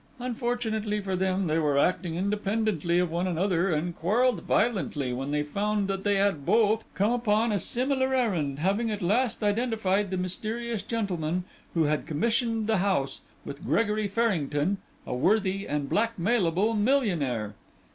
Unfortunately 0.17 0.99
for 0.99 1.15
them, 1.15 1.45
they 1.45 1.59
were 1.59 1.77
acting 1.77 2.15
independently 2.15 2.97
of 2.97 3.11
one 3.11 3.27
another 3.27 3.71
and 3.71 3.95
quarrelled 3.95 4.41
violently 4.45 5.13
when 5.13 5.29
they 5.29 5.43
found 5.43 5.87
that 5.89 6.03
they 6.03 6.15
had 6.15 6.43
both 6.43 6.83
come 6.95 7.11
upon 7.11 7.51
a 7.51 7.59
similar 7.59 8.11
errand, 8.15 8.57
having 8.57 8.89
at 8.89 9.03
last 9.03 9.43
identified 9.43 10.09
the 10.09 10.17
mysterious 10.17 10.81
gentleman, 10.81 11.43
who 11.75 11.83
had 11.83 12.07
commissioned 12.07 12.65
the 12.65 12.77
house, 12.77 13.21
with 13.45 13.63
Gregory 13.63 14.07
Farrington, 14.07 14.79
a 15.05 15.13
worthy 15.13 15.67
and 15.67 15.87
blackmailable 15.87 16.73
millionaire." 16.75 17.53